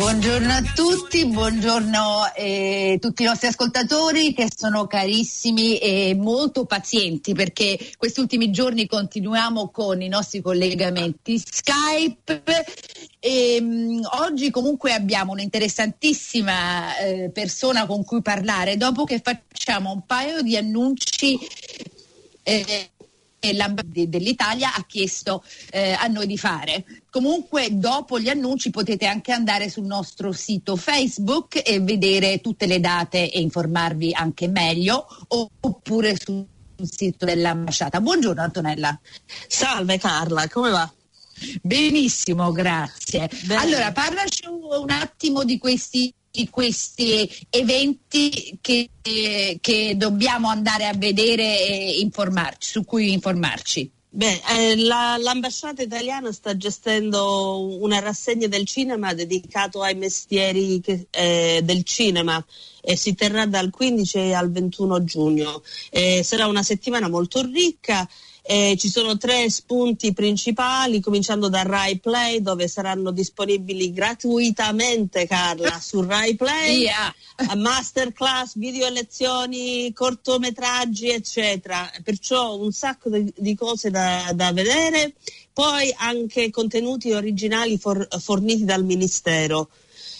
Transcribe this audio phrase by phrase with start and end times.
[0.00, 6.64] Buongiorno a tutti, buongiorno a eh, tutti i nostri ascoltatori che sono carissimi e molto
[6.64, 12.42] pazienti perché questi ultimi giorni continuiamo con i nostri collegamenti Skype
[13.18, 20.06] e, um, oggi comunque abbiamo un'interessantissima eh, persona con cui parlare dopo che facciamo un
[20.06, 21.38] paio di annunci
[22.42, 22.90] eh,
[23.38, 26.84] dell'Italia ha chiesto eh, a noi di fare.
[27.10, 32.78] Comunque dopo gli annunci potete anche andare sul nostro sito Facebook e vedere tutte le
[32.78, 36.46] date e informarvi anche meglio oppure sul
[36.82, 38.00] sito dell'ambasciata.
[38.00, 38.98] Buongiorno Antonella.
[39.48, 40.90] Salve Carla, come va?
[41.62, 43.28] Benissimo, grazie.
[43.44, 43.60] Bene.
[43.60, 51.58] Allora, parlaci un attimo di questi di questi eventi che, che, dobbiamo andare a vedere
[51.66, 53.90] e informarci, su cui informarci.
[54.12, 61.06] Beh, eh, la, l'ambasciata italiana sta gestendo una rassegna del cinema dedicato ai mestieri che,
[61.10, 62.44] eh, del cinema
[62.80, 65.62] e si terrà dal 15 al 21 giugno.
[65.90, 68.08] Eh, sarà una settimana molto ricca
[68.42, 75.78] eh, ci sono tre spunti principali, cominciando da Rai Play, dove saranno disponibili gratuitamente, Carla,
[75.80, 77.14] su Rai Play, yeah.
[77.54, 81.90] masterclass, video lezioni, cortometraggi, eccetera.
[82.02, 85.14] Perciò un sacco di, di cose da, da, vedere.
[85.52, 89.68] Poi anche contenuti originali for, forniti dal Ministero.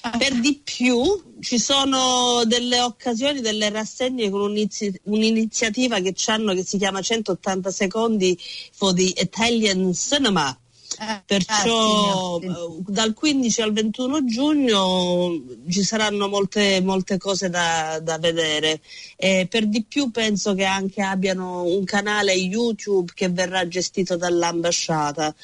[0.01, 6.79] Per di più ci sono delle occasioni, delle rassegne con un'iniziativa che hanno che si
[6.79, 8.39] chiama 180 secondi
[8.73, 10.57] for the Italian Cinema.
[10.99, 12.93] Eh, Perciò ah, sì, sì.
[12.93, 18.81] dal 15 al 21 giugno ci saranno molte, molte cose da, da vedere.
[19.17, 25.35] E per di più penso che anche abbiano un canale YouTube che verrà gestito dall'ambasciata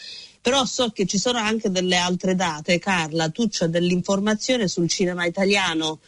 [0.47, 2.79] però so che ci sono anche delle altre date.
[2.79, 5.99] Carla, tu c'hai dell'informazione sul cinema italiano?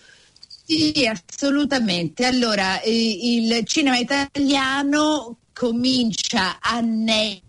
[0.65, 2.25] Sì, assolutamente.
[2.25, 7.43] Allora, il cinema italiano comincia a Neyer,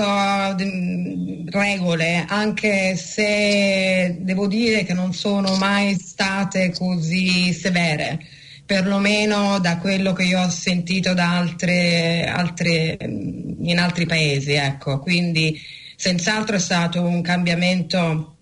[1.48, 8.20] regole, anche se devo dire che non sono mai state così severe,
[8.66, 14.53] perlomeno da quello che io ho sentito da altre, altre, in altri paesi.
[14.53, 14.98] Ecco.
[14.98, 15.59] Quindi
[15.97, 18.37] senz'altro è stato un cambiamento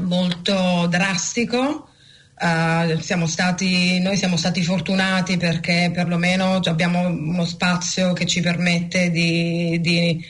[0.00, 1.90] molto drastico
[2.44, 9.10] Uh, siamo stati, noi siamo stati fortunati perché perlomeno abbiamo uno spazio che ci permette
[9.10, 10.22] di, di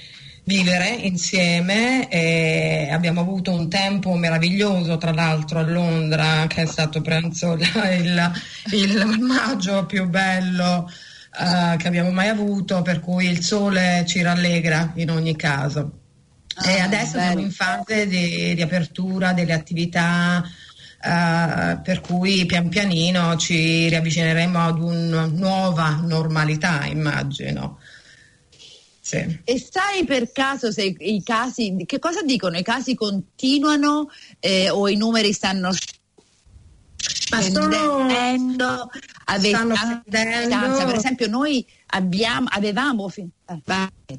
[0.45, 7.01] vivere insieme e abbiamo avuto un tempo meraviglioso tra l'altro a Londra che è stato
[7.01, 8.33] penso il,
[8.71, 14.93] il maggio più bello uh, che abbiamo mai avuto per cui il sole ci rallegra
[14.95, 15.99] in ogni caso.
[16.55, 17.25] Ah, e adesso bello.
[17.25, 20.45] siamo in fase di, di apertura delle attività
[21.07, 27.79] Uh, per cui pian pianino ci riavvicineremo ad una nuova normalità, immagino.
[29.03, 29.41] Sì.
[29.45, 32.57] E sai per caso se i casi, che cosa dicono?
[32.57, 34.09] I casi continuano
[34.41, 35.73] eh, o i numeri stanno
[36.97, 38.89] scendendo,
[39.27, 40.47] ave- stanno a- scendendo.
[40.47, 40.85] distanza.
[40.87, 43.11] Per esempio noi abbiamo, avevamo...
[43.11, 44.19] fin- eh.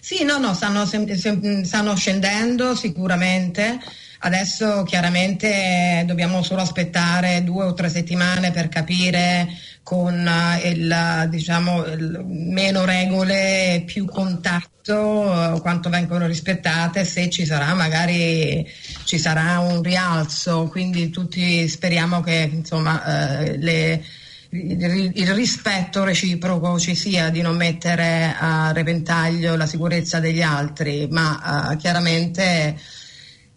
[0.00, 3.80] Sì, no, no, stanno, stanno scendendo sicuramente.
[4.22, 9.48] Adesso chiaramente dobbiamo solo aspettare due o tre settimane per capire
[9.82, 17.46] con eh, il, diciamo, il meno regole, più contatto, eh, quanto vengono rispettate, se ci
[17.46, 18.66] sarà magari
[19.04, 20.68] ci sarà un rialzo.
[20.68, 24.04] Quindi tutti speriamo che insomma, eh, le-
[24.52, 31.72] il rispetto reciproco ci sia di non mettere a repentaglio la sicurezza degli altri, ma
[31.72, 32.76] eh, chiaramente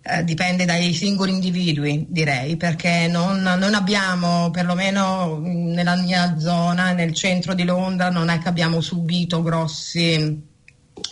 [0.05, 7.13] eh, dipende dai singoli individui, direi, perché non, non abbiamo, perlomeno nella mia zona, nel
[7.13, 10.13] centro di Londra, non è che abbiamo subito grossi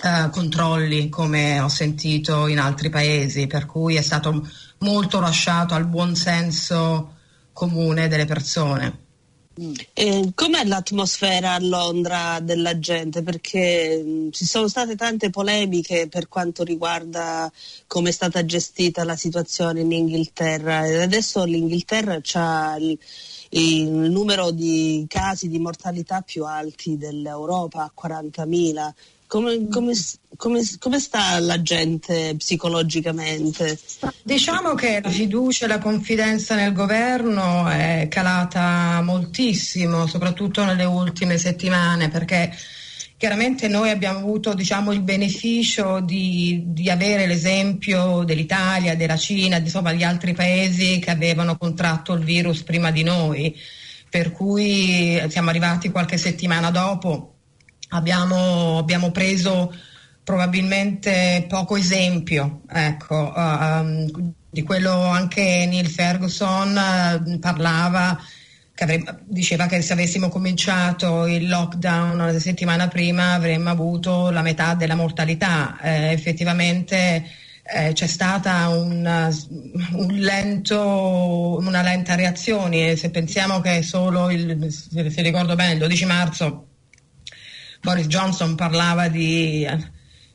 [0.04, 4.46] eh, controlli come ho sentito in altri paesi, per cui è stato
[4.80, 7.16] molto lasciato al buon senso
[7.54, 9.11] comune delle persone.
[9.54, 13.22] E com'è l'atmosfera a Londra della gente?
[13.22, 17.52] Perché mh, ci sono state tante polemiche per quanto riguarda
[17.86, 22.98] come è stata gestita la situazione in Inghilterra e adesso l'Inghilterra ha il,
[23.50, 28.94] il numero di casi di mortalità più alti dell'Europa, a 40.000.
[29.32, 29.94] Come, come,
[30.36, 33.80] come, come sta la gente psicologicamente?
[34.24, 41.38] Diciamo che la fiducia e la confidenza nel governo è calata moltissimo, soprattutto nelle ultime
[41.38, 42.54] settimane, perché
[43.16, 49.94] chiaramente noi abbiamo avuto diciamo, il beneficio di, di avere l'esempio dell'Italia, della Cina, insomma
[49.94, 53.58] di altri paesi che avevano contratto il virus prima di noi,
[54.10, 57.31] per cui siamo arrivati qualche settimana dopo
[57.92, 59.74] abbiamo, abbiamo preso
[60.24, 68.20] probabilmente poco esempio, ecco, um, di quello anche Neil Ferguson uh, parlava,
[68.74, 74.42] che avrebbe, diceva che se avessimo cominciato il lockdown una settimana prima avremmo avuto la
[74.42, 75.78] metà della mortalità.
[75.82, 77.26] Eh, effettivamente
[77.64, 79.30] eh, c'è stata una,
[79.94, 86.06] un lento, una lenta reazione, se pensiamo che solo il, se, ricordo bene, il 12
[86.06, 86.66] marzo
[87.82, 89.68] Boris Johnson parlava di,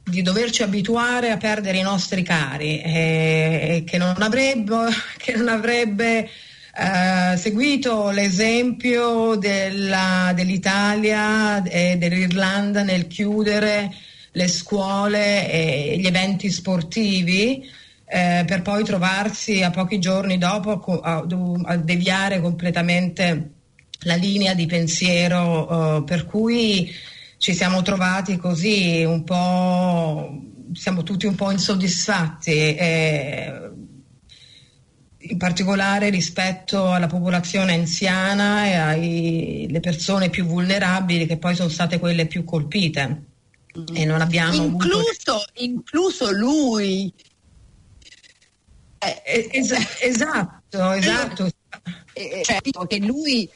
[0.02, 5.48] di doverci abituare a perdere i nostri cari e, e che non avrebbe, che non
[5.48, 6.28] avrebbe
[6.78, 13.94] eh, seguito l'esempio della, dell'Italia e dell'Irlanda nel chiudere
[14.32, 17.64] le scuole e gli eventi sportivi
[18.08, 21.24] eh, per poi trovarsi a pochi giorni dopo a,
[21.64, 23.50] a deviare completamente
[24.00, 26.92] la linea di pensiero eh, per cui
[27.38, 30.42] ci siamo trovati così un po',
[30.72, 33.70] siamo tutti un po' insoddisfatti, eh,
[35.18, 41.98] in particolare rispetto alla popolazione anziana e alle persone più vulnerabili che poi sono state
[41.98, 43.24] quelle più colpite.
[43.92, 45.44] E non abbiamo incluso, avuto...
[45.56, 47.12] incluso lui.
[48.98, 51.50] Eh, es- esatto, esatto.
[52.14, 53.46] Eh, cioè, che lui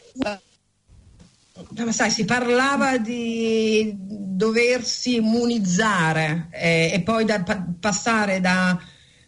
[1.90, 8.78] sai, si parlava di doversi immunizzare eh, e poi da, pa- passare da,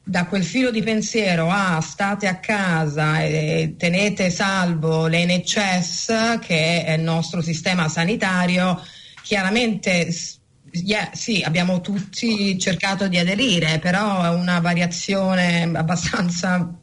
[0.02, 6.92] da, quel filo di pensiero a state a casa e tenete salvo l'NHS, che è
[6.92, 8.80] il nostro sistema sanitario,
[9.22, 10.08] chiaramente
[10.72, 16.74] yeah, sì, abbiamo tutti cercato di aderire, però è una variazione abbastanza...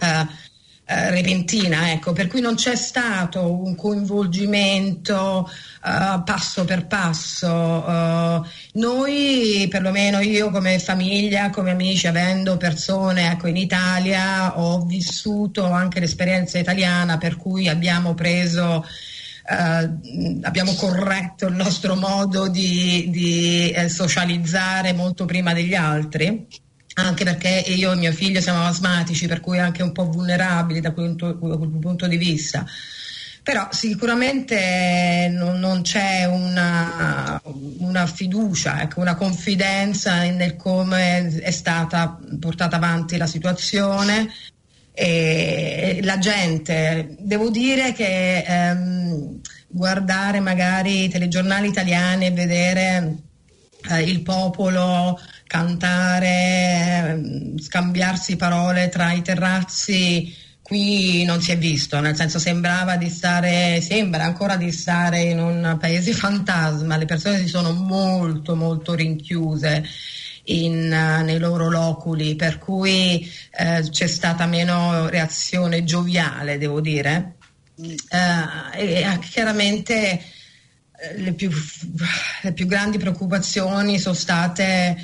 [0.00, 0.44] Eh,
[0.88, 5.50] eh, repentina, ecco, per cui non c'è stato un coinvolgimento
[5.82, 7.48] uh, passo per passo.
[7.48, 15.64] Uh, noi, perlomeno io come famiglia, come amici, avendo persone ecco, in Italia, ho vissuto
[15.64, 18.86] anche l'esperienza italiana per cui abbiamo preso
[19.48, 26.48] Uh, abbiamo corretto il nostro modo di, di eh, socializzare molto prima degli altri
[26.98, 30.92] anche perché io e mio figlio siamo asmatici, per cui anche un po' vulnerabili da
[30.92, 32.64] quel, punto di vista.
[33.42, 37.40] Però sicuramente non, non c'è una,
[37.78, 44.32] una fiducia, ecco, una confidenza nel come è stata portata avanti la situazione.
[44.92, 53.16] E la gente, devo dire che ehm, guardare magari i telegiornali italiani e vedere
[53.90, 62.00] eh, il popolo cantare, ehm, scambiarsi parole tra i terrazzi, qui non si è visto,
[62.00, 67.38] nel senso sembrava di stare, sembra ancora di stare in un paese fantasma, le persone
[67.38, 69.84] si sono molto molto rinchiuse
[70.46, 77.34] in, uh, nei loro loculi, per cui uh, c'è stata meno reazione gioviale, devo dire.
[77.76, 80.20] Uh, e chiaramente
[81.16, 81.50] le più,
[82.42, 84.96] le più, grandi preoccupazioni sono state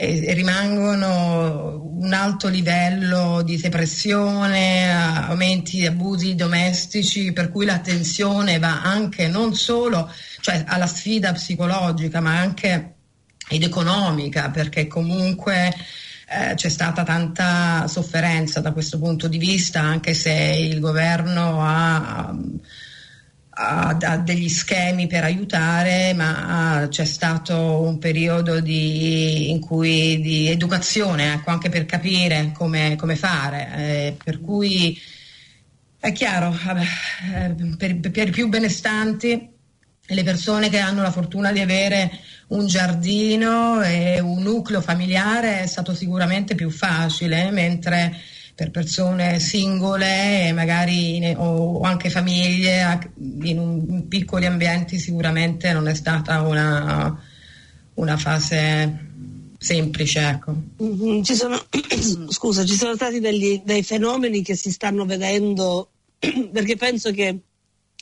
[0.00, 8.80] e rimangono un alto livello di depressione, aumenti di abusi domestici, per cui l'attenzione va
[8.80, 10.08] anche non solo
[10.40, 12.94] cioè, alla sfida psicologica, ma anche
[13.48, 15.74] ed economica, perché comunque
[16.28, 22.32] eh, c'è stata tanta sofferenza da questo punto di vista, anche se il governo ha
[23.60, 31.32] ha degli schemi per aiutare, ma c'è stato un periodo di, in cui, di educazione,
[31.34, 33.70] ecco, anche per capire come, come fare.
[33.76, 34.96] Eh, per cui
[35.98, 36.56] è chiaro,
[37.34, 39.48] eh, per, per i più benestanti,
[40.10, 42.10] le persone che hanno la fortuna di avere
[42.48, 48.16] un giardino e un nucleo familiare è stato sicuramente più facile, mentre
[48.58, 53.12] per persone singole magari o anche famiglie
[53.42, 57.22] in, un, in, piccoli ambienti sicuramente non è stata una,
[57.94, 59.06] una fase
[59.56, 60.28] semplice.
[60.28, 60.56] Ecco.
[60.82, 61.22] Mm-hmm.
[61.22, 61.56] Ci sono,
[62.30, 67.38] scusa, ci sono stati degli, dei fenomeni che si stanno vedendo perché penso che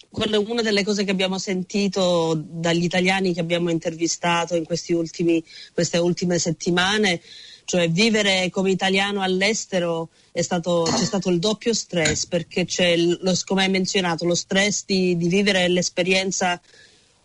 [0.08, 5.44] quella è una delle cose che abbiamo sentito dagli italiani che abbiamo intervistato in ultimi,
[5.74, 7.20] queste ultime settimane
[7.66, 13.64] cioè vivere come italiano all'estero stato, c'è stato il doppio stress perché c'è, lo, come
[13.64, 16.60] hai menzionato, lo stress di, di vivere l'esperienza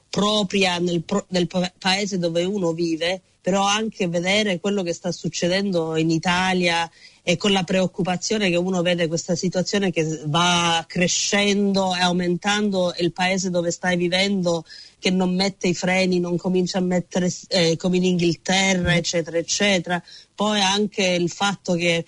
[0.09, 6.09] propria nel, nel, paese dove uno vive, però anche vedere quello che sta succedendo in
[6.09, 6.89] Italia
[7.23, 13.11] e con la preoccupazione che uno vede questa situazione che va crescendo e aumentando il
[13.11, 14.65] paese dove stai vivendo
[14.97, 20.01] che non mette i freni, non comincia a mettere eh, come in Inghilterra, eccetera, eccetera.
[20.33, 22.05] Poi anche il fatto che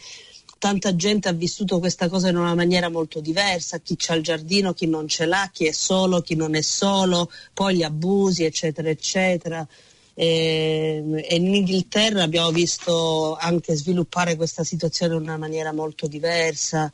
[0.63, 4.73] tanta gente ha vissuto questa cosa in una maniera molto diversa, chi c'ha il giardino,
[4.73, 8.89] chi non ce l'ha, chi è solo, chi non è solo, poi gli abusi, eccetera,
[8.89, 9.67] eccetera.
[10.13, 16.91] E, e in Inghilterra abbiamo visto anche sviluppare questa situazione in una maniera molto diversa.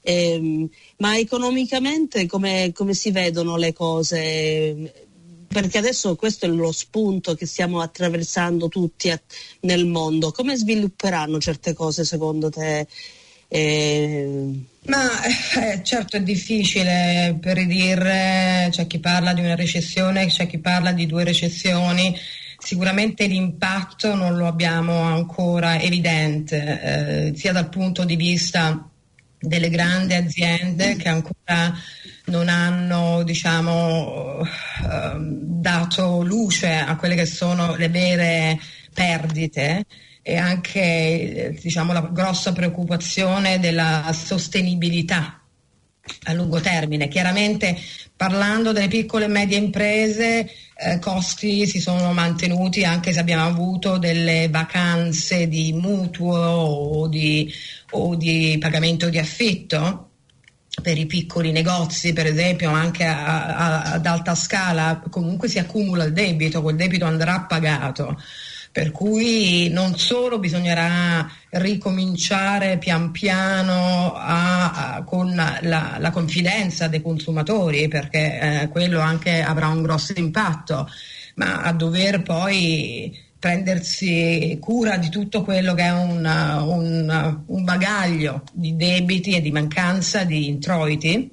[0.00, 5.10] E, ma economicamente come, come si vedono le cose?
[5.52, 9.12] perché adesso questo è lo spunto che stiamo attraversando tutti
[9.60, 10.32] nel mondo.
[10.32, 12.86] Come svilupperanno certe cose secondo te?
[13.46, 14.50] Eh...
[14.84, 20.90] Ma eh, certo è difficile predire, c'è chi parla di una recessione, c'è chi parla
[20.92, 22.16] di due recessioni,
[22.62, 28.88] sicuramente l'impatto non lo abbiamo ancora evidente, eh, sia dal punto di vista
[29.38, 31.74] delle grandi aziende che ancora
[32.26, 34.46] non hanno diciamo, uh,
[35.18, 38.60] dato luce a quelle che sono le vere
[38.94, 39.84] perdite
[40.22, 45.41] e anche diciamo, la grossa preoccupazione della sostenibilità
[46.24, 47.08] a lungo termine.
[47.08, 47.78] Chiaramente
[48.16, 53.98] parlando delle piccole e medie imprese, eh, costi si sono mantenuti anche se abbiamo avuto
[53.98, 57.52] delle vacanze di mutuo o di,
[57.90, 60.08] o di pagamento di affitto
[60.80, 66.04] per i piccoli negozi, per esempio, anche a, a, ad alta scala, comunque si accumula
[66.04, 68.16] il debito, quel debito andrà pagato.
[68.72, 77.02] Per cui non solo bisognerà ricominciare pian piano a, a, con la, la, confidenza dei
[77.02, 80.88] consumatori, perché eh, quello anche avrà un grosso impatto,
[81.34, 88.44] ma a dover poi prendersi cura di tutto quello che è una, un, un bagaglio
[88.52, 91.28] di debiti e di mancanza di introiti.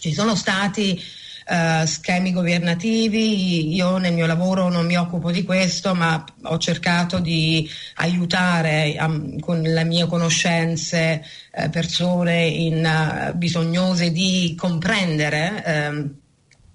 [0.00, 0.98] Ci sono stati
[1.46, 3.74] Uh, schemi governativi.
[3.74, 9.38] Io nel mio lavoro non mi occupo di questo, ma ho cercato di aiutare um,
[9.38, 11.22] con le mie conoscenze
[11.52, 16.14] uh, persone in, uh, bisognose di comprendere, ehm,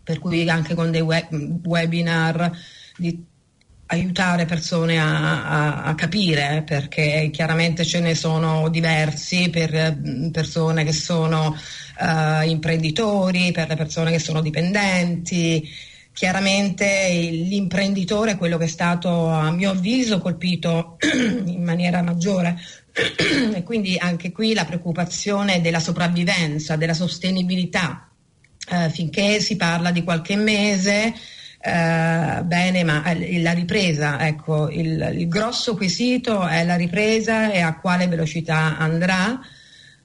[0.04, 2.52] per cui anche con dei web- webinar
[2.96, 3.26] di
[3.92, 10.84] aiutare persone a, a, a, capire perché chiaramente ce ne sono diversi per mm, persone
[10.84, 11.56] che sono
[12.00, 15.68] uh, imprenditori, per le persone che sono dipendenti.
[16.14, 20.98] Chiaramente l'imprenditore è quello che è stato a mio avviso colpito
[21.46, 22.60] in maniera maggiore
[22.94, 28.08] e quindi anche qui la preoccupazione della sopravvivenza, della sostenibilità.
[28.70, 31.12] Uh, finché si parla di qualche mese
[31.62, 37.60] eh, bene, ma eh, la ripresa, ecco, il, il, grosso quesito è la ripresa e
[37.60, 39.40] a quale velocità andrà.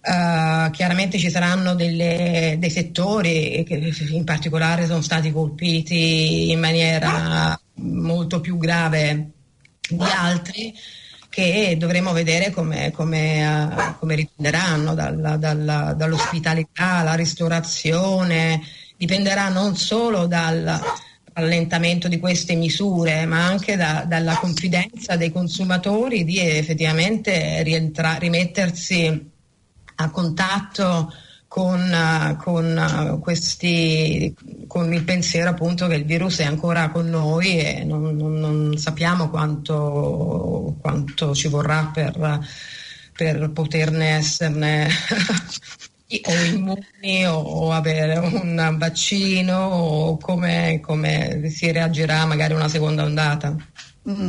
[0.07, 7.59] Uh, chiaramente ci saranno delle, dei settori che in particolare sono stati colpiti in maniera
[7.77, 9.31] molto più grave
[9.89, 10.75] di altri
[11.31, 18.61] che dovremo vedere come, come, uh, come riprenderanno dalla, dalla, dall'ospitalità, la ristorazione,
[18.97, 20.81] dipenderà non solo dal
[21.35, 29.31] rallentamento di queste misure, ma anche da, dalla confidenza dei consumatori di effettivamente rientra- rimettersi
[29.97, 31.13] a contatto
[31.49, 34.35] con, con, questi,
[34.67, 38.77] con, il pensiero appunto che il virus è ancora con noi e non, non, non
[38.77, 42.41] sappiamo quanto, quanto, ci vorrà per,
[43.13, 44.89] per poterne esserne
[46.07, 53.57] o immuni o, avere un vaccino o come, come si reagirà magari una seconda ondata.
[54.09, 54.29] Mm.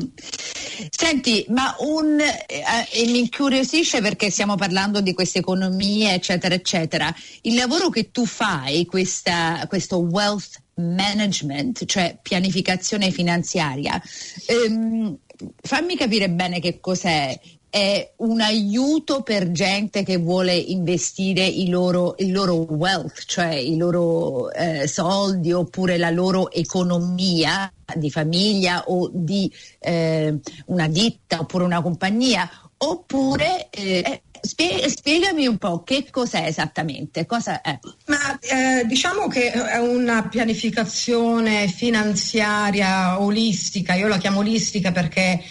[0.89, 7.13] Senti, ma un, eh, mi incuriosisce perché stiamo parlando di queste economie, eccetera, eccetera.
[7.41, 14.01] Il lavoro che tu fai, questa, questo wealth management, cioè pianificazione finanziaria,
[14.47, 15.17] ehm,
[15.61, 17.37] fammi capire bene che cos'è
[17.75, 23.75] è un aiuto per gente che vuole investire il loro, il loro wealth, cioè i
[23.75, 31.65] loro eh, soldi oppure la loro economia di famiglia o di eh, una ditta oppure
[31.65, 37.25] una compagnia, oppure eh, spie- spiegami un po' che cos'è esattamente.
[37.25, 37.77] Cosa è?
[38.05, 45.43] Ma eh, diciamo che è una pianificazione finanziaria olistica, io la chiamo olistica perché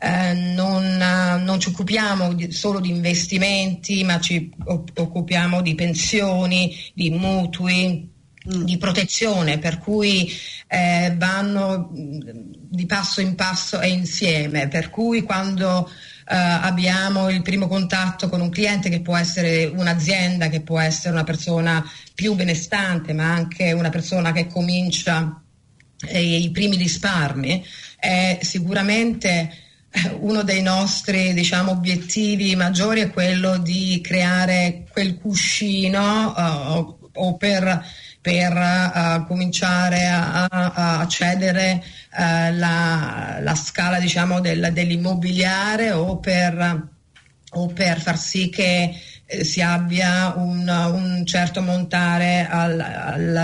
[0.00, 8.10] eh, non, non, ci occupiamo solo di investimenti, ma ci occupiamo di pensioni, di mutui,
[8.50, 8.62] mm.
[8.62, 10.32] di protezione, per cui
[10.68, 17.68] eh, vanno di passo in passo e insieme, per cui quando eh, abbiamo il primo
[17.68, 23.12] contatto con un cliente che può essere un'azienda, che può essere una persona più benestante,
[23.12, 25.42] ma anche una persona che comincia
[26.06, 27.62] eh, i primi risparmi,
[27.98, 29.68] è sicuramente
[30.20, 37.84] uno dei nostri diciamo, obiettivi maggiori è quello di creare quel cuscino uh, o per,
[38.20, 46.18] per uh, cominciare a, a, a cedere uh, la, la, scala diciamo, del, dell'immobiliare o
[46.18, 46.88] per,
[47.50, 48.94] o per, far sì che
[49.26, 53.36] eh, si abbia un, un certo montare al, al,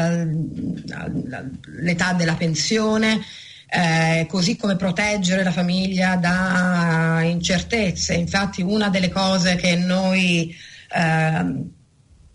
[0.91, 3.21] all'età della pensione
[3.69, 8.15] eh, così come proteggere la famiglia da incertezze.
[8.15, 10.55] Infatti una delle cose che noi
[10.89, 11.75] eh,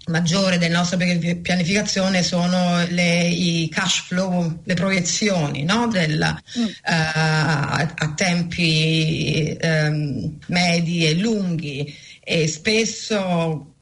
[0.07, 5.87] maggiore del nostro pianificazione sono le, i cash flow, le proiezioni no?
[5.87, 6.17] Del,
[6.59, 6.63] mm.
[6.63, 13.73] uh, a, a, tempi um, medi e lunghi e spesso,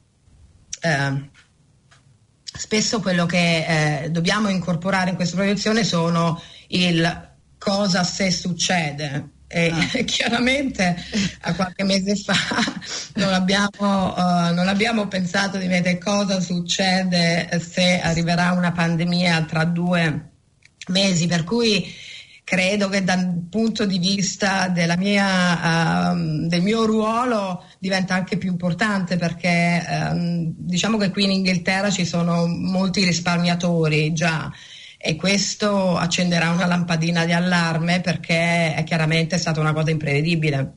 [0.82, 1.28] uh,
[2.42, 7.28] spesso quello che uh, dobbiamo incorporare in questa proiezione sono il
[7.60, 9.28] cosa se succede.
[9.46, 10.02] E ah.
[10.04, 10.96] chiaramente
[11.42, 12.34] a qualche mese fa
[13.14, 19.64] non abbiamo, uh, non abbiamo, pensato di vedere cosa succede se arriverà una pandemia tra
[19.64, 20.30] due
[20.88, 21.92] mesi, per cui
[22.44, 29.16] credo che dal punto di vista mia, uh, del mio ruolo diventa anche più importante
[29.16, 34.50] perché um, diciamo che qui in Inghilterra ci sono molti risparmiatori già
[35.02, 40.74] e questo accenderà una lampadina di allarme perché è chiaramente stata una cosa imprevedibile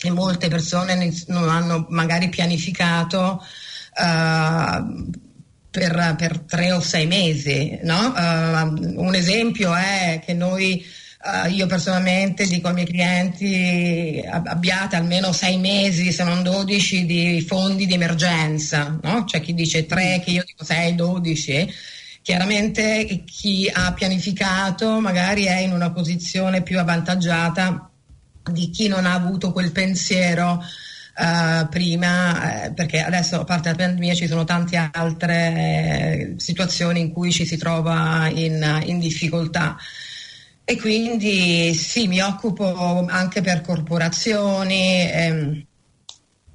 [0.00, 5.10] e molte persone non hanno magari pianificato uh,
[5.68, 7.76] per, per, tre o sei mesi.
[7.82, 8.14] No?
[8.16, 10.84] Uh, un esempio è che noi
[11.26, 17.44] Uh, io personalmente dico ai miei clienti abbiate almeno sei mesi, se non dodici, di
[17.44, 18.96] fondi di emergenza.
[19.02, 19.24] No?
[19.24, 21.68] C'è chi dice tre, che io dico sei, dodici.
[22.26, 27.88] Chiaramente chi ha pianificato magari è in una posizione più avvantaggiata
[28.50, 33.76] di chi non ha avuto quel pensiero uh, prima, eh, perché adesso a parte la
[33.76, 39.76] pandemia ci sono tante altre eh, situazioni in cui ci si trova in, in difficoltà.
[40.64, 45.08] E quindi sì, mi occupo anche per corporazioni.
[45.12, 45.66] Ehm,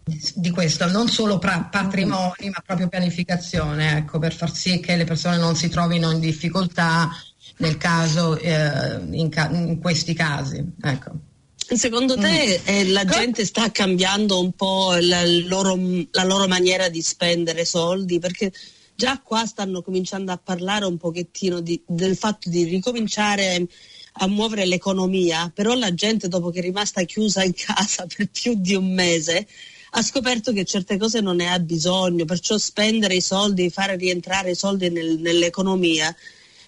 [0.03, 5.03] di questo, non solo pra- patrimoni ma proprio pianificazione, ecco, per far sì che le
[5.03, 7.09] persone non si trovino in difficoltà
[7.57, 10.63] nel caso, eh, in, ca- in, questi casi.
[10.81, 11.11] Ecco.
[11.55, 12.67] Secondo te mm.
[12.67, 15.77] eh, la gente sta cambiando un po' la loro,
[16.11, 18.19] la loro maniera di spendere soldi?
[18.19, 18.51] Perché
[18.95, 23.67] già qua stanno cominciando a parlare un pochettino di, del fatto di ricominciare
[24.13, 28.55] a muovere l'economia, però la gente dopo che è rimasta chiusa in casa per più
[28.57, 29.47] di un mese
[29.93, 34.51] ha scoperto che certe cose non ne ha bisogno, perciò spendere i soldi, fare rientrare
[34.51, 36.15] i soldi nel, nell'economia.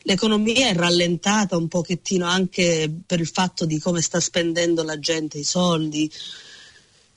[0.01, 5.38] L'economia è rallentata un pochettino anche per il fatto di come sta spendendo la gente
[5.38, 6.12] i soldi.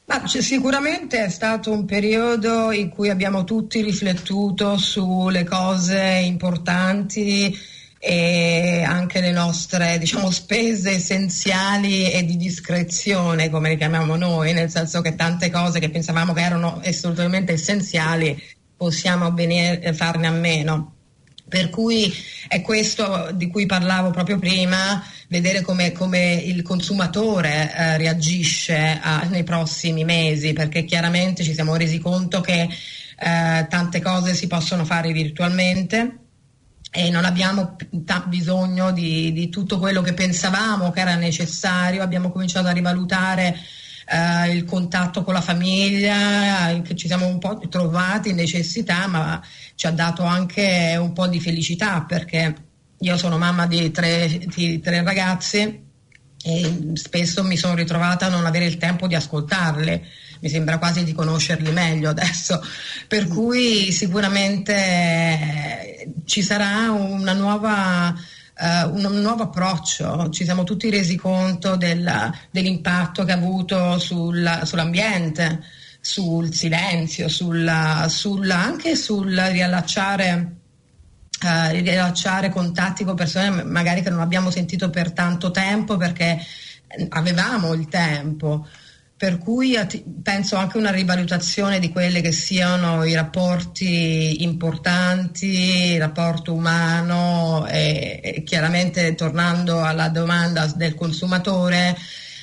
[0.05, 7.53] Ma sicuramente è stato un periodo in cui abbiamo tutti riflettuto sulle cose importanti
[7.99, 14.71] e anche le nostre diciamo, spese essenziali e di discrezione, come le chiamiamo noi, nel
[14.71, 18.41] senso che tante cose che pensavamo che erano assolutamente essenziali
[18.77, 20.93] possiamo bene farne a meno.
[21.49, 22.13] Per cui
[22.49, 29.27] è questo di cui parlavo proprio prima, vedere come, come il consumatore eh, reagisce a,
[29.31, 34.85] nei prossimi mesi, perché chiaramente ci siamo resi conto che eh, tante cose si possono
[34.85, 36.26] fare virtualmente
[36.91, 37.77] e non abbiamo
[38.27, 43.57] bisogno di, di, tutto quello che pensavamo che era necessario, abbiamo cominciato a rivalutare
[44.09, 49.43] eh, il contatto con la famiglia, che ci siamo un po' trovati in necessità, ma
[49.75, 52.55] ci ha dato anche un po' di felicità perché
[52.99, 55.85] io sono mamma di tre, di tre ragazzi
[56.43, 60.07] e spesso mi sono ritrovata a non avere il tempo di ascoltarle
[60.41, 62.63] mi sembra quasi di conoscerli meglio adesso,
[63.09, 68.15] per cui sicuramente eh, ci sarà una nuova
[68.59, 74.61] uh, un, nuovo approccio, ci siamo tutti resi conto del, dell'impatto che ha avuto sul,
[74.65, 75.63] sull'ambiente,
[76.01, 80.57] sul silenzio, sulla, sulla, anche sul riallacciare,
[81.43, 86.39] uh, riallacciare contatti con persone magari che non abbiamo sentito per tanto tempo perché
[87.11, 88.67] avevamo il tempo.
[89.19, 89.75] Per cui
[90.23, 98.21] penso anche una rivalutazione di quelli che siano i rapporti importanti, il rapporto umano e,
[98.23, 101.97] e chiaramente tornando alla domanda del consumatore,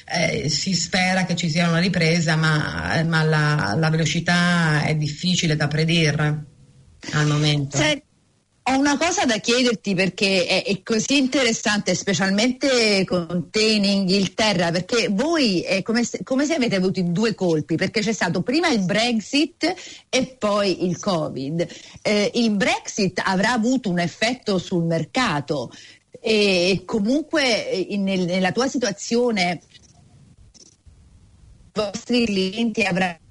[0.06, 5.56] eh, si spera che ci sia una ripresa, ma, ma la, la, velocità è difficile
[5.56, 6.46] da predire
[7.12, 7.78] al momento.
[7.78, 8.04] Senti,
[8.66, 14.72] ho una cosa da chiederti perché è, è, così interessante, specialmente con te in Inghilterra,
[14.72, 18.70] perché voi è come se, come se avete avuto due colpi, perché c'è stato prima
[18.70, 19.74] il Brexit
[20.08, 21.68] e poi il Covid.
[22.02, 25.70] Eh, il Brexit avrà avuto un effetto sul mercato
[26.22, 29.60] e comunque eh, in, nella tua situazione
[31.66, 33.23] i vostri clienti avranno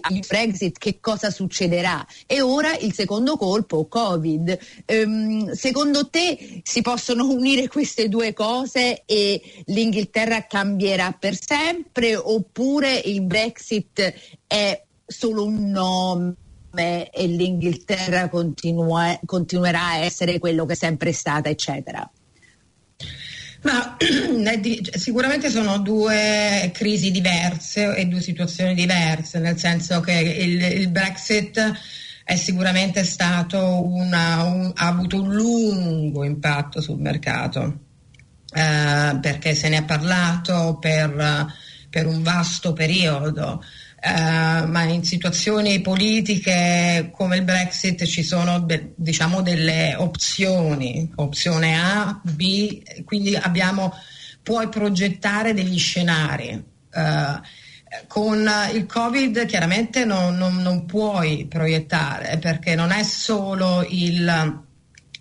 [0.00, 4.58] al Brexit che cosa succederà e ora il secondo colpo Covid.
[4.86, 12.96] Um, secondo te si possono unire queste due cose e l'Inghilterra cambierà per sempre oppure
[12.96, 14.14] il Brexit
[14.46, 16.36] è solo un nome?
[16.76, 22.10] e l'Inghilterra continua, continuerà a essere quello che è sempre stata, eccetera.
[23.64, 23.96] Ma
[24.94, 31.72] sicuramente sono due crisi diverse e due situazioni diverse, nel senso che il, il Brexit
[32.24, 37.80] è sicuramente stato una, un, ha avuto un lungo impatto sul mercato,
[38.52, 41.46] eh, perché se ne è parlato per,
[41.88, 43.62] per un vasto periodo.
[44.06, 51.80] Uh, ma in situazioni politiche come il Brexit ci sono de- diciamo delle opzioni, opzione
[51.80, 53.94] A, B, quindi abbiamo,
[54.42, 56.62] puoi progettare degli scenari.
[56.92, 57.40] Uh,
[58.06, 64.62] con il Covid chiaramente non, non, non, puoi proiettare perché non è solo il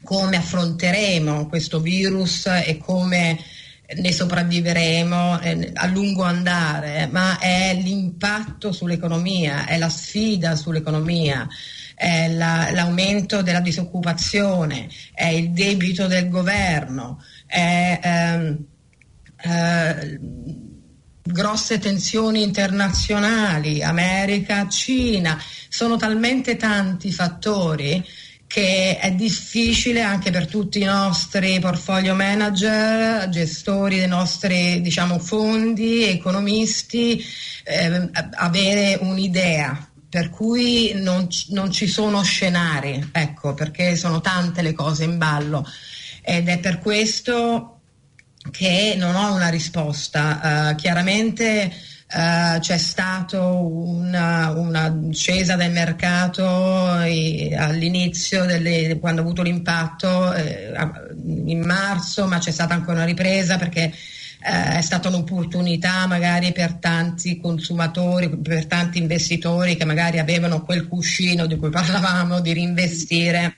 [0.04, 3.40] come affronteremo questo virus e come
[3.98, 11.48] ne sopravviveremo eh, a lungo andare, ma è l'impatto sull'economia, è la sfida sull'economia,
[11.96, 18.66] è la, l'aumento della disoccupazione, è il debito del governo, è ehm,
[19.44, 20.20] eh,
[21.24, 28.06] grosse tensioni internazionali, America, Cina, sono talmente tanti fattori
[28.54, 36.04] che è difficile anche per tutti i nostri portfolio manager, gestori dei nostri diciamo, fondi,
[36.04, 37.20] economisti,
[37.64, 39.90] eh, avere un'idea.
[40.08, 45.68] Per cui non, non, ci sono scenari, ecco, perché sono tante le cose in ballo.
[46.22, 47.80] Ed è per questo
[48.52, 50.70] che non ho una risposta.
[50.70, 51.74] Uh, chiaramente
[52.16, 60.32] Uh, c'è stata una, una, scesa del mercato e, all'inizio delle, quando ha avuto l'impatto
[60.32, 60.72] eh,
[61.46, 63.92] in marzo, ma c'è stata anche una ripresa perché
[64.46, 70.88] eh, è stata un'opportunità magari per tanti consumatori, per tanti investitori che magari avevano quel
[70.88, 73.58] cuscino di cui parlavamo di reinvestire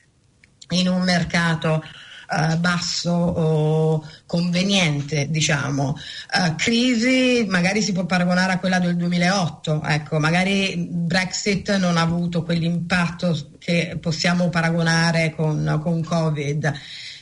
[0.70, 1.84] in un mercato
[2.30, 5.96] uh, basso o conveniente, diciamo.
[6.34, 12.02] Uh, crisi magari si può paragonare a quella del 2008, ecco, magari Brexit non ha
[12.02, 16.74] avuto quell'impatto che possiamo paragonare con, con Covid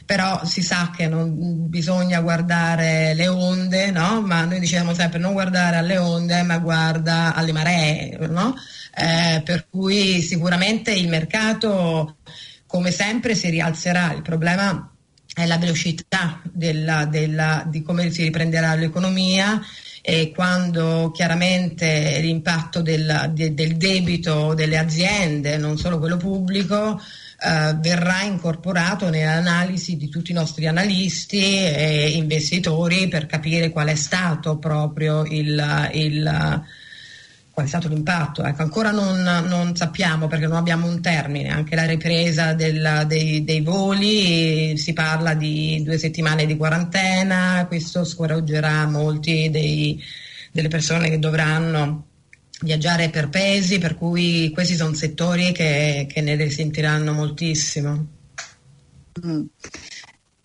[0.06, 4.22] però si sa che non bisogna guardare le onde, no?
[4.22, 8.18] ma noi diciamo sempre non guardare alle onde, ma guarda alle maree.
[8.28, 8.54] No?
[8.96, 12.18] Eh, per cui sicuramente il mercato,
[12.68, 14.13] come sempre, si rialzerà.
[14.13, 14.92] Il problema
[15.34, 19.62] è la velocità della, della, di come si riprenderà l'economia
[20.02, 27.02] e quando chiaramente l'impatto del, de, del debito delle aziende, non solo quello pubblico,
[27.39, 33.96] eh, verrà incorporato nell'analisi di tutti i nostri analisti e investitori per capire qual è
[33.96, 36.63] stato proprio il, il
[37.54, 38.44] qual è stato l'impatto.
[38.44, 43.44] Ecco, ancora non, non, sappiamo perché non abbiamo un termine, anche la ripresa del, dei,
[43.44, 50.02] dei, voli si parla di due settimane di quarantena, questo scoraggerà molti dei,
[50.52, 52.08] delle persone che dovranno
[52.62, 58.08] viaggiare per pesi, per cui questi sono settori che, che ne risentiranno moltissimo.
[59.24, 59.44] Mm.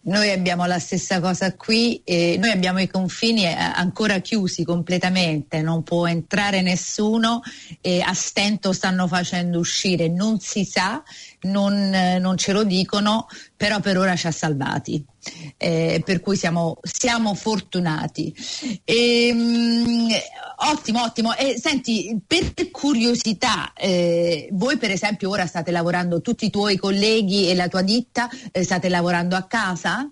[0.09, 5.61] Noi abbiamo la stessa cosa qui, eh, noi abbiamo i confini eh, ancora chiusi completamente,
[5.61, 7.42] non può entrare nessuno
[7.83, 11.03] e a stento stanno facendo uscire, non si sa,
[11.42, 15.05] non, eh, non ce lo dicono, però per ora ci ha salvati,
[15.57, 18.35] eh, per cui siamo, siamo fortunati.
[18.85, 20.09] E, ehm,
[20.70, 21.37] ottimo, ottimo.
[21.37, 27.48] E, senti, per curiosità, eh, voi per esempio ora state lavorando, tutti i tuoi colleghi
[27.48, 30.11] e la tua ditta eh, state lavorando a casa?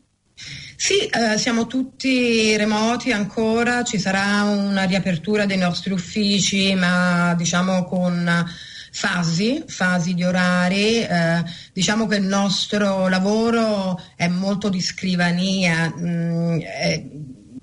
[0.78, 7.84] Sì, eh, siamo tutti remoti ancora, ci sarà una riapertura dei nostri uffici, ma diciamo
[7.84, 8.44] con
[8.96, 11.02] fasi, fasi di orari.
[11.02, 17.10] Eh, diciamo che il nostro lavoro è molto di scrivania mh, mm, eh,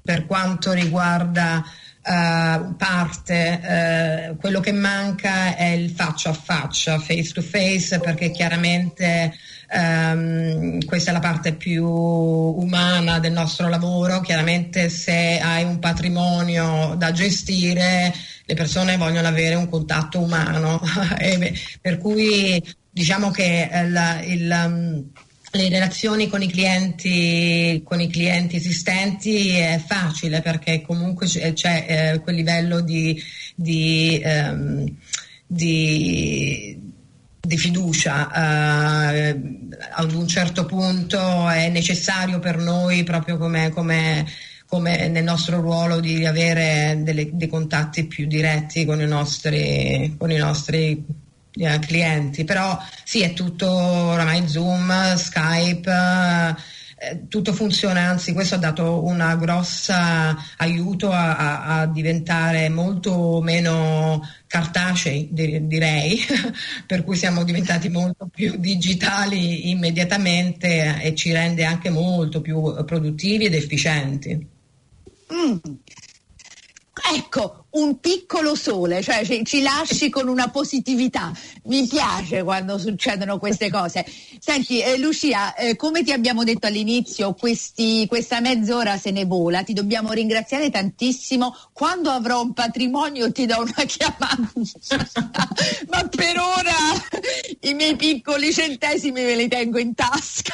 [0.01, 1.63] per quanto riguarda
[2.05, 8.29] Uh, parte, uh, quello che manca è il faccia a faccia, face to face, perché
[8.29, 9.33] chiaramente
[9.73, 14.21] um, questa è la parte più umana del nostro lavoro.
[14.21, 18.13] Chiaramente se hai un patrimonio da gestire,
[18.45, 20.81] le persone vogliono avere un contatto umano,
[21.81, 25.03] per cui diciamo che la, il, um,
[25.55, 31.85] le relazioni con i, clienti, con i clienti esistenti è facile perché comunque c'è, c'è
[32.13, 33.21] eh, quel livello di,
[33.55, 34.85] di, um,
[35.45, 36.52] di,
[37.53, 38.29] di fiducia.
[38.33, 44.25] Uh, ad un certo punto è necessario per noi proprio come, come
[44.65, 50.31] come nel nostro ruolo di avere delle, dei contatti più diretti con i nostri, con
[50.31, 51.05] i nostri
[51.53, 56.55] eh, clienti, però sì è tutto oramai Zoom, Skype,
[57.27, 59.93] tutto funziona, anzi questo ha dato un grosso
[60.57, 66.19] aiuto a, a, a, diventare molto meno cartacei direi,
[66.85, 73.45] per cui siamo diventati molto più digitali immediatamente e ci rende anche molto più produttivi
[73.45, 74.47] ed efficienti.
[75.33, 75.57] Mm.
[77.15, 81.31] Ecco, un piccolo sole, cioè ci lasci con una positività.
[81.63, 84.05] Mi piace quando succedono queste cose.
[84.39, 89.63] Senti, eh, Lucia, eh, come ti abbiamo detto all'inizio, questi, questa mezz'ora se ne vola,
[89.63, 91.55] ti dobbiamo ringraziare tantissimo.
[91.71, 94.51] Quando avrò un patrimonio ti do una chiamata,
[95.89, 96.75] ma per ora
[97.61, 100.53] i miei piccoli centesimi me li tengo in tasca.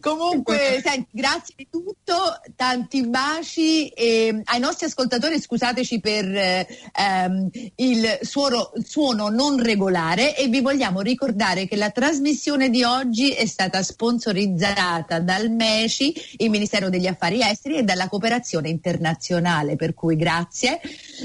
[0.00, 8.18] Comunque, senti, grazie di tutto, tanti baci e ai nostri ascoltatori scusateci per ehm, il
[8.22, 13.82] suono, suono non regolare e vi vogliamo ricordare che la trasmissione di oggi è stata
[13.82, 20.80] sponsorizzata dal MECI, il Ministero degli Affari Esteri e dalla Cooperazione Internazionale, per cui grazie.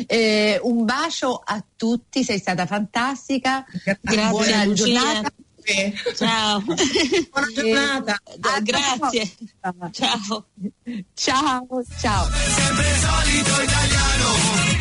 [0.08, 3.63] Eh, un bacio a tutti, sei stata fantastica.
[4.02, 4.86] Grazie, buona Lucia.
[4.86, 5.34] giornata.
[6.15, 6.62] Ciao.
[6.65, 8.17] Buona giornata.
[8.26, 9.32] Eh, grazie.
[9.91, 10.45] Ciao.
[11.13, 12.30] Ciao, ciao.
[12.32, 14.81] Sempre solito italiano.